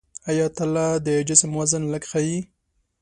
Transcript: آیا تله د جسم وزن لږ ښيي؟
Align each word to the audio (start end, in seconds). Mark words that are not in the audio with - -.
آیا 0.29 0.47
تله 0.57 0.87
د 1.05 1.07
جسم 1.27 1.51
وزن 1.59 1.83
لږ 1.93 2.03
ښيي؟ 2.11 2.39